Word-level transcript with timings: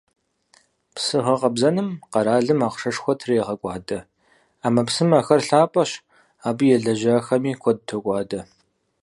Псы 0.93 1.17
гъэкъэбзэным 1.25 1.89
къэралым 2.11 2.59
ахъшэшхуэ 2.67 3.13
трегъэкӀуадэ: 3.19 3.99
Ӏэмэпсымэхэр 4.61 5.41
лъапӀэщ, 5.47 5.91
абы 6.47 6.65
елэжьахэми 6.75 7.53
куэд 7.61 7.79
токӀуадэ. 7.87 8.39